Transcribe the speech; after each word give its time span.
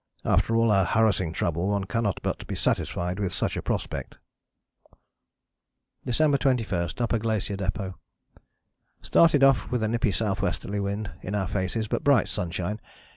After 0.25 0.55
all 0.55 0.71
our 0.71 0.83
harassing 0.83 1.31
trouble 1.31 1.67
one 1.67 1.83
cannot 1.83 2.21
but 2.23 2.47
be 2.47 2.55
satisfied 2.55 3.19
with 3.19 3.31
such 3.31 3.55
a 3.55 3.61
prospect." 3.61 4.17
December 6.03 6.39
21. 6.39 6.89
Upper 6.97 7.19
Glacier 7.19 7.55
Depôt. 7.57 7.93
"Started 9.03 9.43
off 9.43 9.69
with 9.69 9.83
a 9.83 9.87
nippy 9.87 10.09
S.Wly. 10.09 10.79
wind 10.79 11.11
in 11.21 11.35
our 11.35 11.47
faces, 11.47 11.87
but 11.87 12.03
bright 12.03 12.27
sunshine. 12.29 12.81